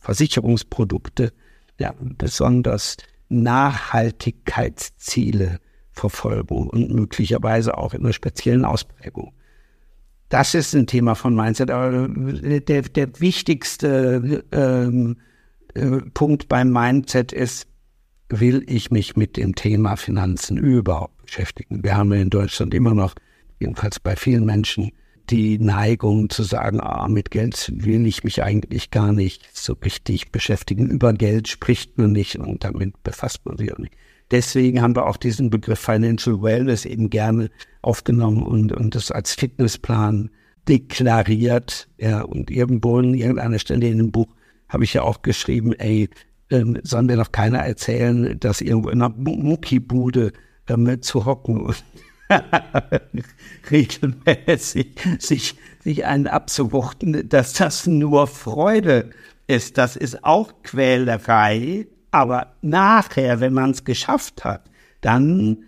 Versicherungsprodukte, 0.00 1.32
ja, 1.78 1.94
besonders 1.98 2.96
Nachhaltigkeitsziele 3.28 5.60
verfolgen 5.92 6.68
und 6.68 6.90
möglicherweise 6.90 7.78
auch 7.78 7.94
in 7.94 8.00
einer 8.00 8.12
speziellen 8.12 8.64
Ausprägung. 8.64 9.32
Das 10.28 10.54
ist 10.54 10.74
ein 10.74 10.88
Thema 10.88 11.14
von 11.14 11.34
Mindset. 11.34 11.70
Aber 11.70 12.08
der, 12.08 12.82
der 12.82 13.20
wichtigste 13.20 14.44
ähm, 14.52 15.16
äh, 15.74 16.00
Punkt 16.12 16.48
beim 16.48 16.70
Mindset 16.70 17.32
ist, 17.32 17.66
will 18.28 18.64
ich 18.66 18.90
mich 18.90 19.16
mit 19.16 19.36
dem 19.36 19.54
Thema 19.54 19.96
Finanzen 19.96 20.56
überhaupt 20.56 21.22
beschäftigen. 21.22 21.82
Wir 21.82 21.96
haben 21.96 22.12
in 22.12 22.30
Deutschland 22.30 22.74
immer 22.74 22.94
noch, 22.94 23.14
jedenfalls 23.60 24.00
bei 24.00 24.16
vielen 24.16 24.44
Menschen, 24.44 24.92
die 25.30 25.58
Neigung 25.58 26.30
zu 26.30 26.42
sagen, 26.42 26.80
ah, 26.80 27.06
mit 27.08 27.30
Geld 27.30 27.70
will 27.74 28.06
ich 28.06 28.24
mich 28.24 28.42
eigentlich 28.42 28.90
gar 28.90 29.12
nicht 29.12 29.46
so 29.52 29.74
richtig 29.74 30.32
beschäftigen. 30.32 30.88
Über 30.88 31.12
Geld 31.12 31.48
spricht 31.48 31.98
man 31.98 32.12
nicht 32.12 32.36
und 32.36 32.64
damit 32.64 33.02
befasst 33.02 33.44
man 33.44 33.58
sich 33.58 33.72
auch 33.72 33.78
nicht. 33.78 33.94
Deswegen 34.30 34.82
haben 34.82 34.94
wir 34.94 35.06
auch 35.06 35.16
diesen 35.16 35.50
Begriff 35.50 35.78
Financial 35.78 36.42
Wellness 36.42 36.84
eben 36.84 37.10
gerne 37.10 37.50
aufgenommen 37.82 38.42
und, 38.42 38.72
und 38.72 38.94
das 38.94 39.10
als 39.10 39.34
Fitnessplan 39.34 40.30
deklariert. 40.68 41.88
Ja, 41.98 42.22
und 42.22 42.50
irgendwo 42.50 42.98
an 42.98 43.14
irgendeiner 43.14 43.58
Stelle 43.58 43.88
in 43.88 43.98
dem 43.98 44.12
Buch 44.12 44.28
habe 44.68 44.84
ich 44.84 44.94
ja 44.94 45.02
auch 45.02 45.22
geschrieben, 45.22 45.72
ey, 45.72 46.10
ähm, 46.50 46.78
soll 46.82 47.02
mir 47.02 47.16
doch 47.16 47.32
keiner 47.32 47.58
erzählen, 47.58 48.38
dass 48.40 48.60
irgendwo 48.60 48.88
in 48.88 49.02
einer 49.02 49.14
Muckibude 49.16 50.32
ähm, 50.68 51.02
zu 51.02 51.24
hocken 51.24 51.60
und 51.60 51.84
regelmäßig 53.70 54.94
sich, 55.18 55.54
sich 55.80 56.04
einen 56.04 56.26
abzuwuchten, 56.26 57.28
dass 57.28 57.54
das 57.54 57.86
nur 57.86 58.26
Freude 58.26 59.10
ist. 59.46 59.78
Das 59.78 59.96
ist 59.96 60.24
auch 60.24 60.52
Quälerei. 60.62 61.86
Aber 62.10 62.54
nachher, 62.62 63.40
wenn 63.40 63.52
man 63.52 63.70
es 63.70 63.84
geschafft 63.84 64.44
hat, 64.44 64.70
dann 65.00 65.64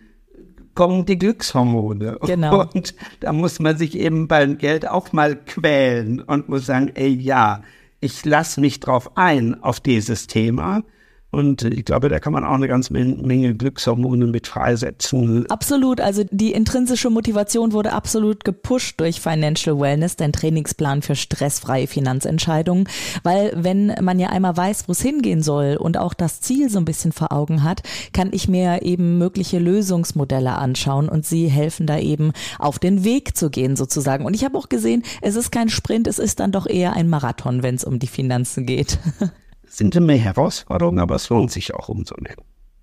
kommen 0.75 1.04
die 1.04 1.18
Glückshormone. 1.18 2.18
Genau. 2.22 2.62
Und 2.72 2.94
da 3.20 3.32
muss 3.32 3.58
man 3.58 3.76
sich 3.76 3.99
eben 3.99 4.28
beim 4.28 4.56
Geld 4.56 4.88
auch 4.88 5.12
mal 5.12 5.37
quälen 5.37 6.20
und 6.20 6.49
muss 6.49 6.66
sagen, 6.66 6.92
ey, 6.94 7.08
ja, 7.08 7.62
ich 8.00 8.25
lasse 8.25 8.61
mich 8.61 8.80
drauf 8.80 9.16
ein, 9.16 9.62
auf 9.62 9.80
dieses 9.80 10.26
Thema. 10.26 10.83
Und 11.30 11.62
ich 11.62 11.84
glaube, 11.84 12.08
da 12.08 12.18
kann 12.18 12.32
man 12.32 12.44
auch 12.44 12.54
eine 12.54 12.66
ganze 12.66 12.92
Menge 12.92 13.54
Glückshormone 13.54 14.26
mit 14.26 14.49
freisetzen. 14.49 15.49
Absolut. 15.49 16.00
Also 16.00 16.25
die 16.30 16.52
intrinsische 16.52 17.08
Motivation 17.08 17.72
wurde 17.72 17.92
absolut 17.92 18.44
gepusht 18.44 18.99
durch 18.99 19.20
Financial 19.20 19.78
Wellness, 19.78 20.16
dein 20.16 20.32
Trainingsplan 20.32 21.02
für 21.02 21.14
stressfreie 21.14 21.87
Finanzentscheidungen. 21.87 22.88
Weil 23.22 23.52
wenn 23.54 23.94
man 24.00 24.18
ja 24.18 24.30
einmal 24.30 24.56
weiß, 24.56 24.88
wo 24.88 24.92
es 24.92 25.00
hingehen 25.00 25.42
soll 25.42 25.76
und 25.76 25.96
auch 25.99 26.14
das 26.14 26.40
Ziel 26.40 26.68
so 26.68 26.78
ein 26.78 26.84
bisschen 26.84 27.12
vor 27.12 27.32
Augen 27.32 27.62
hat, 27.62 27.82
kann 28.12 28.30
ich 28.32 28.49
mir 28.49 28.82
eben 28.82 29.18
mögliche 29.18 29.60
Lösungsmodelle 29.60 30.56
anschauen 30.56 31.08
und 31.08 31.25
sie 31.25 31.46
helfen 31.46 31.87
da 31.87 31.99
eben 31.99 32.32
auf 32.58 32.80
den 32.80 33.04
Weg 33.04 33.37
zu 33.37 33.50
gehen 33.50 33.76
sozusagen. 33.76 34.25
Und 34.25 34.34
ich 34.34 34.44
habe 34.44 34.58
auch 34.58 34.68
gesehen, 34.68 35.04
es 35.22 35.37
ist 35.37 35.52
kein 35.52 35.68
Sprint, 35.68 36.08
es 36.08 36.18
ist 36.18 36.40
dann 36.40 36.50
doch 36.50 36.66
eher 36.66 36.94
ein 36.94 37.08
Marathon, 37.08 37.62
wenn 37.62 37.76
es 37.76 37.84
um 37.84 38.00
die 38.00 38.08
Finanzen 38.08 38.66
geht. 38.66 38.99
sind 39.71 39.95
immer 39.97 40.15
Herausforderungen, 40.15 40.99
aber 40.99 41.15
es 41.15 41.29
lohnt 41.29 41.50
sich 41.50 41.75
auch 41.75 41.89
umso 41.89 42.17
mehr. 42.21 42.37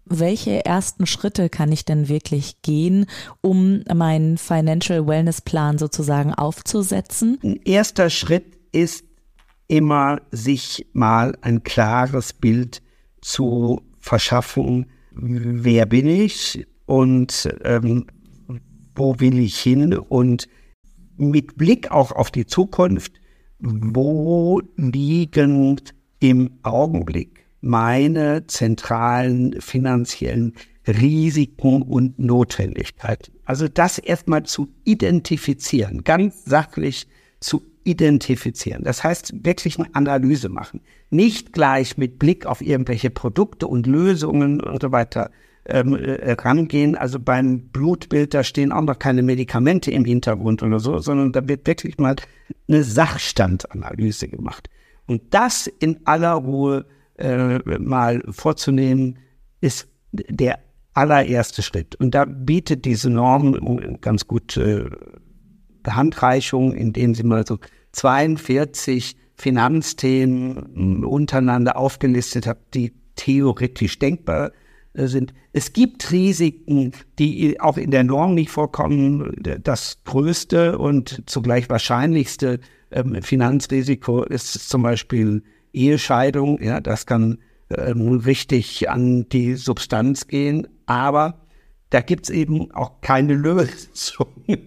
Welche 0.05 0.65
ersten 0.65 1.05
Schritte 1.05 1.49
kann 1.49 1.71
ich 1.71 1.83
denn 1.83 2.07
wirklich 2.07 2.61
gehen, 2.61 3.07
um 3.41 3.83
meinen 3.93 4.37
Financial 4.37 5.05
Wellness 5.05 5.41
Plan 5.41 5.77
sozusagen 5.77 6.33
aufzusetzen? 6.33 7.37
Ein 7.43 7.59
erster 7.65 8.09
Schritt 8.09 8.57
ist 8.71 9.03
immer, 9.67 10.21
sich 10.31 10.87
mal 10.93 11.37
ein 11.41 11.63
klares 11.63 12.31
Bild 12.31 12.81
zu 13.21 13.81
verschaffen, 13.99 14.85
wer 15.11 15.85
bin 15.85 16.07
ich 16.07 16.65
und 16.85 17.49
ähm, 17.65 18.07
wo 18.95 19.19
will 19.19 19.39
ich 19.39 19.59
hin 19.59 19.93
und 19.97 20.47
mit 21.17 21.57
Blick 21.57 21.91
auch 21.91 22.13
auf 22.13 22.31
die 22.31 22.45
Zukunft, 22.45 23.19
wo 23.59 24.61
liegen 24.77 25.81
im 26.19 26.51
Augenblick 26.63 27.45
meine 27.61 28.45
zentralen 28.47 29.59
finanziellen 29.61 30.53
Risiken 30.87 31.81
und 31.81 32.17
Notwendigkeiten. 32.17 33.33
Also 33.45 33.67
das 33.67 33.97
erstmal 33.97 34.43
zu 34.43 34.69
identifizieren, 34.85 36.03
ganz 36.03 36.45
sachlich 36.45 37.07
zu 37.39 37.63
identifizieren. 37.83 38.83
Das 38.83 39.03
heißt, 39.03 39.45
wirklich 39.45 39.79
eine 39.79 39.93
Analyse 39.95 40.49
machen. 40.49 40.81
Nicht 41.09 41.53
gleich 41.53 41.97
mit 41.97 42.19
Blick 42.19 42.45
auf 42.45 42.61
irgendwelche 42.61 43.09
Produkte 43.09 43.67
und 43.67 43.87
Lösungen 43.87 44.61
und 44.61 44.81
so 44.81 44.91
weiter 44.91 45.31
ähm, 45.65 45.95
äh, 45.95 46.33
rangehen. 46.33 46.95
Also 46.95 47.19
beim 47.19 47.69
Blutbild, 47.69 48.33
da 48.33 48.43
stehen 48.43 48.71
auch 48.71 48.81
noch 48.81 48.99
keine 48.99 49.23
Medikamente 49.23 49.91
im 49.91 50.05
Hintergrund 50.05 50.63
oder 50.63 50.79
so, 50.79 50.99
sondern 50.99 51.31
da 51.31 51.47
wird 51.47 51.67
wirklich 51.67 51.97
mal 51.97 52.15
eine 52.67 52.83
Sachstandanalyse 52.83 54.27
gemacht. 54.27 54.69
Und 55.07 55.33
das 55.33 55.67
in 55.67 56.05
aller 56.05 56.33
Ruhe 56.33 56.85
äh, 57.17 57.59
mal 57.79 58.21
vorzunehmen, 58.29 59.19
ist 59.61 59.87
der 60.11 60.59
allererste 60.93 61.61
Schritt. 61.61 61.95
Und 61.95 62.13
da 62.15 62.25
bietet 62.25 62.85
diese 62.85 63.09
Norm 63.09 63.99
ganz 64.01 64.27
gut 64.27 64.57
äh, 64.57 64.85
Handreichung, 65.87 66.73
indem 66.73 67.15
sie 67.15 67.23
mal 67.23 67.45
so 67.47 67.59
42 67.93 69.15
Finanzthemen 69.35 71.05
untereinander 71.05 71.77
aufgelistet 71.77 72.45
hat, 72.47 72.57
die 72.73 72.93
theoretisch 73.15 73.99
denkbar 73.99 74.47
äh, 74.47 74.51
sind. 74.97 75.33
Es 75.53 75.73
gibt 75.73 76.11
Risiken, 76.11 76.91
die 77.19 77.59
auch 77.59 77.77
in 77.77 77.91
der 77.91 78.03
Norm 78.03 78.33
nicht 78.33 78.49
vorkommen. 78.49 79.31
Das 79.63 79.99
größte 80.05 80.77
und 80.77 81.23
zugleich 81.27 81.69
wahrscheinlichste 81.69 82.59
ähm, 82.91 83.21
Finanzrisiko 83.21 84.23
ist 84.23 84.69
zum 84.69 84.81
Beispiel 84.81 85.43
Ehescheidung. 85.73 86.61
Ja, 86.61 86.79
das 86.81 87.05
kann 87.05 87.37
ähm, 87.69 88.17
richtig 88.25 88.89
an 88.89 89.27
die 89.29 89.55
Substanz 89.55 90.27
gehen. 90.27 90.67
Aber 90.85 91.47
da 91.89 92.01
gibt's 92.01 92.29
eben 92.29 92.71
auch 92.71 92.99
keine 93.01 93.33
Lösung. 93.33 94.27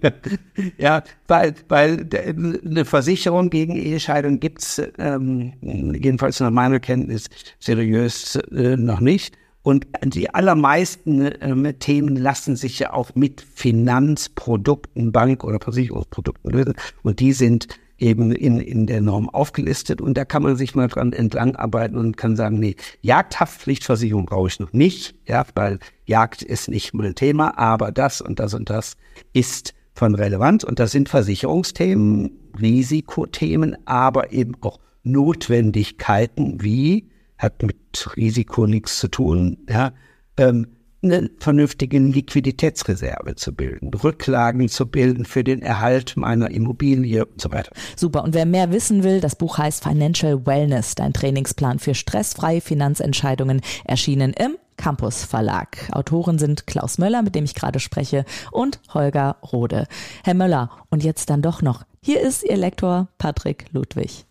ja, 0.79 1.03
weil, 1.29 1.55
weil 1.69 2.09
eine 2.13 2.85
Versicherung 2.85 3.51
gegen 3.51 3.77
Ehescheidung 3.77 4.41
gibt's 4.41 4.81
ähm, 4.99 5.53
jedenfalls 5.61 6.41
nach 6.41 6.51
meiner 6.51 6.81
Kenntnis 6.81 7.29
seriös 7.59 8.37
äh, 8.37 8.77
noch 8.77 9.01
nicht. 9.01 9.37
Und 9.63 9.87
die 10.05 10.33
allermeisten 10.33 11.21
äh, 11.21 11.75
Themen 11.75 12.17
lassen 12.17 12.57
sich 12.57 12.79
ja 12.79 12.93
auch 12.93 13.15
mit 13.15 13.43
Finanzprodukten, 13.43 15.13
Bank- 15.13 15.45
oder 15.45 15.61
Versicherungsprodukten 15.61 16.51
lösen. 16.51 16.75
Und 17.03 17.21
die 17.21 17.33
sind 17.33 17.69
eben 18.01 18.33
in, 18.33 18.59
in 18.59 18.87
der 18.87 19.01
Norm 19.03 19.29
aufgelistet 19.29 20.01
und 20.01 20.17
da 20.17 20.25
kann 20.25 20.43
man 20.43 20.57
sich 20.57 20.75
mal 20.75 20.89
dran 20.89 21.13
entlang 21.13 21.55
arbeiten 21.57 21.97
und 21.97 22.17
kann 22.17 22.35
sagen, 22.35 22.59
nee, 22.59 22.77
Jagdhaftpflichtversicherung 23.03 24.27
brauche 24.27 24.49
ich 24.49 24.59
noch 24.59 24.73
nicht, 24.73 25.15
ja, 25.27 25.45
weil 25.55 25.79
Jagd 26.07 26.43
ist 26.43 26.69
nicht 26.69 26.95
mein 26.95 27.15
Thema, 27.15 27.59
aber 27.59 27.93
das 27.93 28.23
und 28.23 28.41
das 28.41 28.55
und 28.55 28.71
das 28.71 28.97
ist 29.35 29.75
von 29.93 30.15
Relevanz 30.15 30.65
und 30.65 30.79
das 30.79 30.93
sind 30.93 31.11
Versicherungsthemen, 31.11 32.31
Risikothemen, 32.59 33.77
aber 33.87 34.33
eben 34.33 34.55
auch 34.63 34.81
Notwendigkeiten 35.03 36.63
wie, 36.63 37.11
hat 37.41 37.63
mit 37.63 38.17
Risiko 38.17 38.67
nichts 38.67 38.99
zu 39.01 39.09
tun, 39.09 39.59
ja, 39.69 39.93
ähm, 40.37 40.67
eine 41.03 41.31
vernünftige 41.39 41.99
Liquiditätsreserve 41.99 43.35
zu 43.35 43.55
bilden, 43.55 43.93
Rücklagen 43.95 44.69
zu 44.69 44.87
bilden 44.87 45.25
für 45.25 45.43
den 45.43 45.63
Erhalt 45.63 46.17
meiner 46.17 46.51
Immobilie 46.51 47.25
und 47.25 47.41
so 47.41 47.51
weiter. 47.51 47.73
Super. 47.97 48.23
Und 48.23 48.35
wer 48.35 48.45
mehr 48.45 48.71
wissen 48.71 49.03
will, 49.03 49.21
das 49.21 49.35
Buch 49.37 49.57
heißt 49.57 49.83
Financial 49.83 50.45
Wellness, 50.45 50.95
dein 50.95 51.15
Trainingsplan 51.15 51.79
für 51.79 51.95
stressfreie 51.95 52.61
Finanzentscheidungen, 52.61 53.63
erschienen 53.85 54.35
im 54.35 54.57
Campus 54.77 55.25
Verlag. 55.25 55.89
Autoren 55.93 56.39
sind 56.39 56.67
Klaus 56.67 56.99
Möller, 56.99 57.23
mit 57.23 57.35
dem 57.35 57.45
ich 57.45 57.55
gerade 57.55 57.81
spreche, 57.81 58.25
und 58.51 58.81
Holger 58.93 59.37
Rode. 59.53 59.87
Herr 60.23 60.35
Möller, 60.35 60.71
und 60.91 61.03
jetzt 61.03 61.31
dann 61.31 61.43
doch 61.43 61.63
noch. 61.63 61.85
Hier 62.03 62.21
ist 62.21 62.45
Ihr 62.45 62.57
Lektor 62.57 63.09
Patrick 63.19 63.67
Ludwig. 63.73 64.27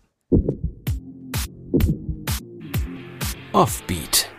Offbeat 3.52 4.30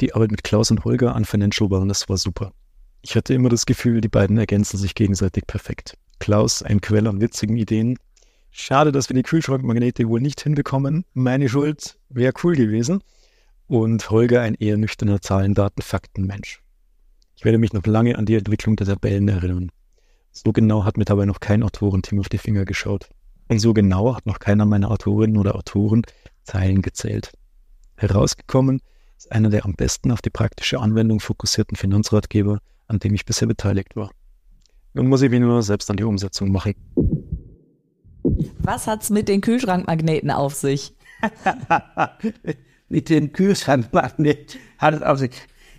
die 0.00 0.12
Arbeit 0.12 0.32
mit 0.32 0.44
Klaus 0.44 0.70
und 0.70 0.84
Holger 0.84 1.14
an 1.14 1.24
Financial 1.24 1.70
Wellness 1.70 2.08
war 2.08 2.18
super. 2.18 2.52
Ich 3.00 3.16
hatte 3.16 3.32
immer 3.32 3.48
das 3.48 3.64
Gefühl, 3.64 4.00
die 4.00 4.08
beiden 4.08 4.36
ergänzen 4.36 4.76
sich 4.76 4.94
gegenseitig 4.94 5.46
perfekt. 5.46 5.96
Klaus, 6.18 6.62
ein 6.62 6.80
Quell 6.80 7.06
an 7.06 7.20
witzigen 7.22 7.56
Ideen. 7.56 7.98
Schade, 8.50 8.92
dass 8.92 9.08
wir 9.08 9.14
die 9.14 9.22
Kühlschrankmagnete 9.22 10.08
wohl 10.08 10.20
nicht 10.20 10.42
hinbekommen. 10.42 11.04
Meine 11.14 11.48
Schuld 11.48 11.98
wäre 12.10 12.34
cool 12.42 12.54
gewesen. 12.54 13.02
Und 13.66 14.10
Holger, 14.10 14.42
ein 14.42 14.54
eher 14.56 14.76
nüchterner 14.76 15.22
Zahlen, 15.22 15.54
Daten, 15.54 15.80
Fakten 15.80 16.26
Mensch. 16.26 16.60
Ich 17.36 17.44
werde 17.44 17.58
mich 17.58 17.72
noch 17.72 17.86
lange 17.86 18.18
an 18.18 18.26
die 18.26 18.34
Entwicklung 18.34 18.76
der 18.76 18.86
Tabellen 18.86 19.28
erinnern. 19.28 19.70
So 20.32 20.52
genau 20.52 20.84
hat 20.84 20.98
mir 20.98 21.06
dabei 21.06 21.24
noch 21.24 21.40
kein 21.40 21.62
Autorenteam 21.62 22.20
auf 22.20 22.28
die 22.28 22.38
Finger 22.38 22.64
geschaut. 22.64 23.08
Und 23.48 23.58
so 23.60 23.72
genau 23.72 24.14
hat 24.14 24.26
noch 24.26 24.38
keiner 24.38 24.66
meiner 24.66 24.90
Autorinnen 24.90 25.38
oder 25.38 25.54
Autoren 25.54 26.02
Zeilen 26.42 26.82
gezählt. 26.82 27.32
Herausgekommen 27.96 28.80
ist 29.16 29.30
einer 29.32 29.50
der 29.50 29.64
am 29.64 29.74
besten 29.74 30.10
auf 30.10 30.20
die 30.20 30.30
praktische 30.30 30.80
Anwendung 30.80 31.20
fokussierten 31.20 31.76
Finanzratgeber, 31.76 32.58
an 32.88 32.98
dem 32.98 33.14
ich 33.14 33.24
bisher 33.24 33.48
beteiligt 33.48 33.96
war. 33.96 34.10
Nun 34.92 35.08
muss 35.08 35.22
ich 35.22 35.30
mich 35.30 35.40
nur 35.40 35.62
selbst 35.62 35.90
an 35.90 35.96
die 35.96 36.04
Umsetzung 36.04 36.52
machen. 36.52 36.74
Was 38.58 38.86
hat's 38.86 39.10
mit 39.10 39.28
den 39.28 39.40
Kühlschrankmagneten 39.40 40.30
auf 40.30 40.54
sich? 40.54 40.94
mit 42.88 43.08
den 43.08 43.32
Kühlschrankmagneten 43.32 44.60
hat 44.78 44.94
es 44.94 45.02
auf 45.02 45.18
sich. 45.18 45.30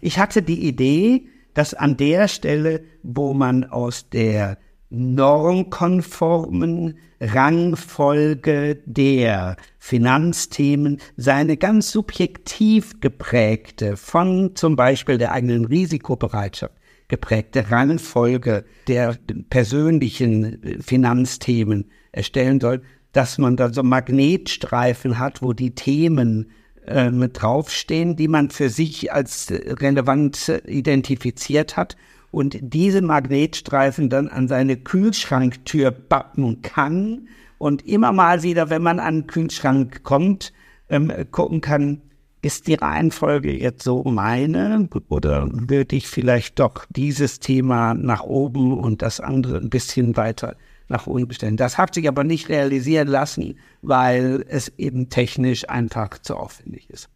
Ich 0.01 0.19
hatte 0.19 0.41
die 0.41 0.67
Idee, 0.67 1.27
dass 1.53 1.73
an 1.73 1.97
der 1.97 2.27
Stelle, 2.27 2.83
wo 3.03 3.33
man 3.33 3.63
aus 3.63 4.09
der 4.09 4.57
normkonformen 4.89 6.97
Rangfolge 7.19 8.81
der 8.85 9.55
Finanzthemen 9.79 10.99
seine 11.15 11.57
ganz 11.57 11.91
subjektiv 11.91 12.99
geprägte, 12.99 13.97
von 13.97 14.55
zum 14.55 14.75
Beispiel 14.75 15.17
der 15.17 15.31
eigenen 15.31 15.65
Risikobereitschaft 15.65 16.75
geprägte 17.07 17.69
Rangfolge 17.69 18.65
der 18.87 19.17
persönlichen 19.49 20.81
Finanzthemen 20.81 21.91
erstellen 22.11 22.59
soll, 22.59 22.81
dass 23.11 23.37
man 23.37 23.55
da 23.55 23.71
so 23.71 23.83
Magnetstreifen 23.83 25.19
hat, 25.19 25.41
wo 25.41 25.53
die 25.53 25.75
Themen 25.75 26.51
äh, 26.85 27.11
mit 27.11 27.41
draufstehen, 27.41 28.15
die 28.15 28.27
man 28.27 28.49
für 28.49 28.69
sich 28.69 29.13
als 29.13 29.51
relevant 29.51 30.51
identifiziert 30.65 31.77
hat 31.77 31.95
und 32.35 32.57
diese 32.61 33.01
Magnetstreifen 33.01 34.09
dann 34.09 34.27
an 34.27 34.49
seine 34.49 34.75
Kühlschranktür 34.75 35.89
bappen 35.91 36.61
kann 36.61 37.29
und 37.57 37.87
immer 37.87 38.11
mal 38.11 38.43
wieder, 38.43 38.69
wenn 38.69 38.81
man 38.81 38.99
an 38.99 39.21
den 39.21 39.27
Kühlschrank 39.27 40.03
kommt, 40.03 40.51
ähm, 40.89 41.13
gucken 41.31 41.61
kann, 41.61 42.01
ist 42.41 42.67
die 42.67 42.73
Reihenfolge 42.73 43.53
jetzt 43.53 43.83
so 43.83 44.03
meine 44.03 44.89
oder 45.07 45.47
würde 45.49 45.95
ich 45.95 46.09
vielleicht 46.09 46.59
doch 46.59 46.85
dieses 46.89 47.39
Thema 47.39 47.93
nach 47.93 48.23
oben 48.23 48.77
und 48.79 49.01
das 49.01 49.21
andere 49.21 49.55
ein 49.55 49.69
bisschen 49.69 50.17
weiter 50.17 50.57
nach 50.89 51.07
unten 51.07 51.29
bestellen. 51.29 51.55
Das 51.55 51.77
hat 51.77 51.93
sich 51.93 52.05
aber 52.05 52.25
nicht 52.25 52.49
realisieren 52.49 53.07
lassen, 53.07 53.57
weil 53.81 54.43
es 54.49 54.73
eben 54.77 55.07
technisch 55.07 55.69
einfach 55.69 56.19
zu 56.19 56.35
aufwendig 56.35 56.89
ist. 56.89 57.07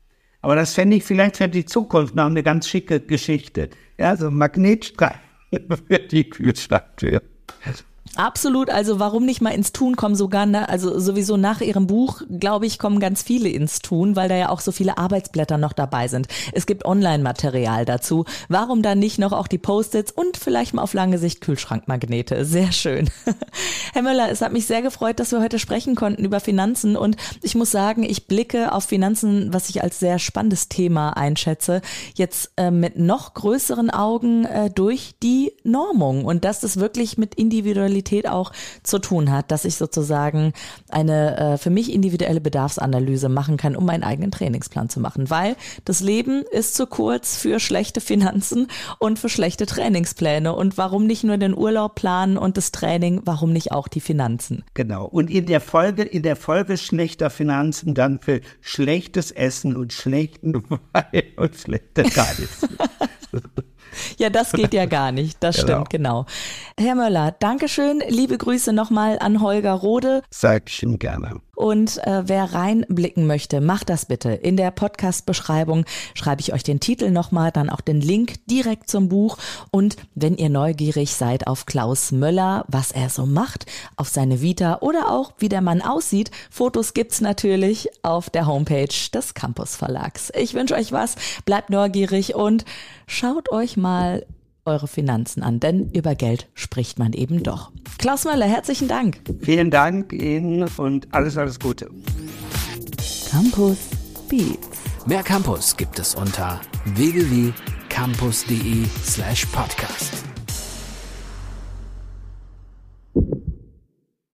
Aber 0.41 0.55
das 0.55 0.73
fände 0.73 0.95
ich 0.95 1.03
vielleicht 1.03 1.37
für 1.37 1.49
die 1.49 1.65
Zukunft 1.65 2.15
noch 2.15 2.25
eine 2.25 2.43
ganz 2.43 2.67
schicke 2.67 2.99
Geschichte. 2.99 3.69
Ja, 3.97 4.15
so 4.15 4.31
Magnetstreifen 4.31 5.19
für 5.87 5.99
die 5.99 6.29
Kühlschranktür. 6.29 7.21
Absolut, 8.15 8.69
also 8.69 8.99
warum 8.99 9.25
nicht 9.25 9.41
mal 9.41 9.51
ins 9.51 9.71
Tun 9.71 9.95
kommen 9.95 10.15
sogar, 10.15 10.45
ne? 10.45 10.67
also 10.67 10.99
sowieso 10.99 11.37
nach 11.37 11.61
ihrem 11.61 11.87
Buch, 11.87 12.23
glaube 12.39 12.65
ich, 12.65 12.79
kommen 12.79 12.99
ganz 12.99 13.21
viele 13.21 13.49
ins 13.49 13.79
Tun, 13.79 14.15
weil 14.15 14.27
da 14.27 14.35
ja 14.35 14.49
auch 14.49 14.61
so 14.61 14.71
viele 14.71 14.97
Arbeitsblätter 14.97 15.57
noch 15.57 15.73
dabei 15.73 16.07
sind. 16.07 16.27
Es 16.51 16.65
gibt 16.65 16.85
Online-Material 16.85 17.85
dazu. 17.85 18.25
Warum 18.47 18.81
dann 18.81 18.99
nicht 18.99 19.19
noch 19.19 19.31
auch 19.31 19.47
die 19.47 19.57
Post-its 19.57 20.11
und 20.11 20.37
vielleicht 20.37 20.73
mal 20.73 20.81
auf 20.81 20.93
lange 20.93 21.19
Sicht 21.19 21.41
Kühlschrankmagnete? 21.41 22.45
Sehr 22.45 22.71
schön. 22.71 23.09
Herr 23.93 24.01
Möller, 24.01 24.29
es 24.31 24.41
hat 24.41 24.53
mich 24.53 24.65
sehr 24.65 24.81
gefreut, 24.81 25.19
dass 25.19 25.31
wir 25.31 25.41
heute 25.41 25.59
sprechen 25.59 25.95
konnten 25.95 26.25
über 26.25 26.39
Finanzen 26.39 26.97
und 26.97 27.15
ich 27.43 27.55
muss 27.55 27.71
sagen, 27.71 28.03
ich 28.03 28.27
blicke 28.27 28.73
auf 28.73 28.85
Finanzen, 28.85 29.53
was 29.53 29.69
ich 29.69 29.83
als 29.83 29.99
sehr 29.99 30.19
spannendes 30.19 30.67
Thema 30.67 31.11
einschätze, 31.11 31.81
jetzt 32.15 32.51
äh, 32.57 32.71
mit 32.71 32.97
noch 32.97 33.33
größeren 33.35 33.91
Augen 33.91 34.45
äh, 34.45 34.69
durch 34.71 35.13
die 35.21 35.53
Normung 35.63 36.25
und 36.25 36.43
dass 36.43 36.59
das 36.59 36.77
wirklich 36.77 37.17
mit 37.17 37.35
Individualität 37.35 37.98
Individualität 37.99 38.27
auch 38.27 38.51
zu 38.83 38.99
tun 38.99 39.31
hat, 39.31 39.51
dass 39.51 39.65
ich 39.65 39.75
sozusagen 39.75 40.53
eine 40.89 41.37
äh, 41.37 41.57
für 41.57 41.69
mich 41.69 41.93
individuelle 41.93 42.41
Bedarfsanalyse 42.41 43.29
machen 43.29 43.57
kann, 43.57 43.75
um 43.75 43.85
meinen 43.85 44.03
eigenen 44.03 44.31
Trainingsplan 44.31 44.89
zu 44.89 44.99
machen. 44.99 45.29
Weil 45.29 45.55
das 45.85 45.99
Leben 45.99 46.43
ist 46.51 46.75
zu 46.75 46.87
kurz 46.87 47.37
für 47.37 47.59
schlechte 47.59 48.01
Finanzen 48.01 48.67
und 48.99 49.19
für 49.19 49.29
schlechte 49.29 49.65
Trainingspläne. 49.65 50.53
Und 50.53 50.77
warum 50.77 51.05
nicht 51.05 51.23
nur 51.23 51.37
den 51.37 51.55
Urlaub 51.55 51.95
planen 51.95 52.37
und 52.37 52.57
das 52.57 52.71
Training, 52.71 53.21
warum 53.25 53.53
nicht 53.53 53.71
auch 53.71 53.87
die 53.87 54.01
Finanzen? 54.01 54.63
Genau. 54.73 55.05
Und 55.05 55.29
in 55.29 55.45
der 55.45 55.61
Folge, 55.61 56.03
in 56.03 56.23
der 56.23 56.35
Folge 56.35 56.77
schlechter 56.77 57.29
Finanzen 57.29 57.93
dann 57.93 58.19
für 58.19 58.41
schlechtes 58.61 59.31
Essen 59.31 59.75
und 59.75 59.93
schlechten 59.93 60.53
Wein 60.93 61.23
und 61.37 61.55
schlechte 61.55 62.03
Geist. 62.03 62.67
Ja, 64.17 64.29
das 64.29 64.51
geht 64.51 64.73
ja 64.73 64.85
gar 64.85 65.11
nicht. 65.11 65.37
Das 65.41 65.55
genau. 65.65 65.67
stimmt, 65.67 65.89
genau. 65.89 66.25
Herr 66.77 66.95
Möller, 66.95 67.35
Dankeschön. 67.39 68.01
Liebe 68.07 68.37
Grüße 68.37 68.73
nochmal 68.73 69.17
an 69.19 69.41
Holger 69.41 69.73
Rode. 69.73 70.21
Sag 70.29 70.69
ich 70.69 70.83
ihm 70.83 70.99
gerne. 70.99 71.41
Und 71.59 71.97
äh, 72.07 72.23
wer 72.25 72.53
reinblicken 72.53 73.27
möchte, 73.27 73.59
macht 73.59 73.89
das 73.89 74.05
bitte. 74.05 74.29
In 74.29 74.55
der 74.55 74.71
Podcast-Beschreibung 74.71 75.83
schreibe 76.13 76.39
ich 76.39 76.53
euch 76.53 76.63
den 76.63 76.79
Titel 76.79 77.11
nochmal, 77.11 77.51
dann 77.51 77.69
auch 77.69 77.81
den 77.81 77.99
Link 77.99 78.35
direkt 78.47 78.89
zum 78.89 79.09
Buch. 79.09 79.37
Und 79.69 79.97
wenn 80.15 80.37
ihr 80.37 80.47
neugierig 80.47 81.13
seid 81.13 81.47
auf 81.47 81.65
Klaus 81.65 82.13
Möller, 82.13 82.63
was 82.69 82.93
er 82.93 83.09
so 83.09 83.25
macht, 83.25 83.65
auf 83.97 84.07
seine 84.07 84.41
Vita 84.41 84.77
oder 84.79 85.11
auch 85.11 85.33
wie 85.39 85.49
der 85.49 85.59
Mann 85.59 85.81
aussieht, 85.81 86.31
Fotos 86.49 86.93
gibt's 86.93 87.19
natürlich 87.19 87.89
auf 88.03 88.29
der 88.29 88.47
Homepage 88.47 88.87
des 89.13 89.33
Campus 89.33 89.75
Verlags. 89.75 90.31
Ich 90.37 90.53
wünsche 90.53 90.75
euch 90.75 90.93
was, 90.93 91.15
bleibt 91.43 91.71
neugierig 91.71 92.35
und 92.35 92.63
schaut 93.05 93.51
euch 93.51 93.75
mal 93.75 94.25
eure 94.69 94.87
Finanzen 94.87 95.43
an, 95.43 95.59
denn 95.59 95.89
über 95.91 96.15
Geld 96.15 96.47
spricht 96.53 96.99
man 96.99 97.13
eben 97.13 97.43
doch. 97.43 97.71
Klaus 97.97 98.25
Möller, 98.25 98.45
herzlichen 98.45 98.87
Dank. 98.87 99.19
Vielen 99.41 99.71
Dank 99.71 100.13
Ihnen 100.13 100.69
und 100.77 101.13
alles, 101.13 101.37
alles 101.37 101.59
Gute. 101.59 101.89
Campus 103.29 103.77
Beats. 104.29 104.69
Mehr 105.05 105.23
Campus 105.23 105.75
gibt 105.75 105.99
es 105.99 106.15
unter 106.15 106.61
www.campus.de 106.85 108.85
slash 109.03 109.45
podcast. 109.47 110.28